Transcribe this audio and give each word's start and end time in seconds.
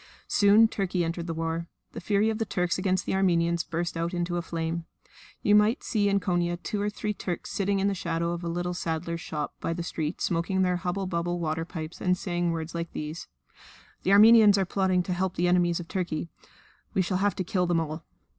Soon 0.27 0.67
Turkey 0.67 1.03
entered 1.03 1.27
the 1.27 1.33
war. 1.35 1.67
The 1.91 2.01
fury 2.01 2.31
of 2.31 2.39
the 2.39 2.43
Turks 2.43 2.79
against 2.79 3.05
the 3.05 3.13
Armenians 3.13 3.63
burst 3.63 3.95
out 3.95 4.15
into 4.15 4.35
a 4.35 4.41
flame. 4.41 4.85
You 5.43 5.53
might 5.53 5.83
see 5.83 6.09
in 6.09 6.19
Konia 6.19 6.57
two 6.63 6.81
or 6.81 6.89
three 6.89 7.13
Turks 7.13 7.51
sitting 7.51 7.79
in 7.79 7.87
the 7.87 7.93
shadow 7.93 8.31
of 8.31 8.43
a 8.43 8.47
little 8.49 8.73
saddler's 8.73 9.21
shop 9.21 9.53
by 9.59 9.73
the 9.73 9.83
street 9.83 10.19
smoking 10.19 10.63
their 10.63 10.77
hubble 10.77 11.05
bubble 11.05 11.39
water 11.39 11.65
pipes, 11.65 12.01
and 12.01 12.17
saying 12.17 12.49
words 12.51 12.73
like 12.73 12.93
these: 12.93 13.27
"The 14.01 14.11
Armenians 14.13 14.57
are 14.57 14.65
plotting 14.65 15.03
to 15.03 15.13
help 15.13 15.35
the 15.35 15.47
enemies 15.47 15.79
of 15.79 15.87
Turkey. 15.87 16.29
We 16.95 17.03
shall 17.03 17.17
have 17.17 17.35
to 17.35 17.43
kill 17.43 17.67
them 17.67 17.79
all." 17.79 18.03